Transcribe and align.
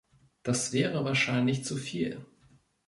Das 0.41 0.73
wäre 0.73 1.05
wahrscheinlich 1.05 1.63
zu 1.63 1.75
viel. 1.77 2.25